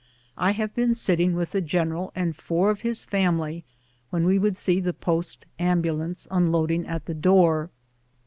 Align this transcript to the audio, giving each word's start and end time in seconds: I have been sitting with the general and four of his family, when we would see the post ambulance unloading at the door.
I 0.39 0.53
have 0.53 0.73
been 0.73 0.95
sitting 0.95 1.35
with 1.35 1.51
the 1.51 1.61
general 1.61 2.11
and 2.15 2.35
four 2.35 2.71
of 2.71 2.81
his 2.81 3.05
family, 3.05 3.65
when 4.09 4.25
we 4.25 4.39
would 4.39 4.57
see 4.57 4.79
the 4.79 4.93
post 4.93 5.45
ambulance 5.59 6.27
unloading 6.31 6.87
at 6.87 7.05
the 7.05 7.13
door. 7.13 7.69